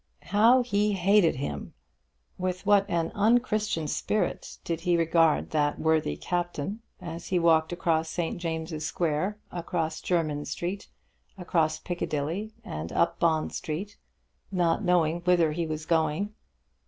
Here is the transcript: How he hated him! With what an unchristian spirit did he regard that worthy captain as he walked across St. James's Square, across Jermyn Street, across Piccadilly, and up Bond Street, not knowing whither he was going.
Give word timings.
How 0.33 0.63
he 0.63 0.93
hated 0.93 1.35
him! 1.35 1.75
With 2.35 2.65
what 2.65 2.89
an 2.89 3.11
unchristian 3.13 3.87
spirit 3.87 4.57
did 4.63 4.79
he 4.81 4.97
regard 4.97 5.51
that 5.51 5.77
worthy 5.77 6.17
captain 6.17 6.81
as 6.99 7.27
he 7.27 7.37
walked 7.37 7.71
across 7.71 8.09
St. 8.09 8.39
James's 8.39 8.83
Square, 8.83 9.37
across 9.51 10.01
Jermyn 10.01 10.45
Street, 10.45 10.87
across 11.37 11.77
Piccadilly, 11.77 12.51
and 12.63 12.91
up 12.91 13.19
Bond 13.19 13.53
Street, 13.53 13.95
not 14.51 14.83
knowing 14.83 15.19
whither 15.21 15.51
he 15.51 15.67
was 15.67 15.85
going. 15.85 16.33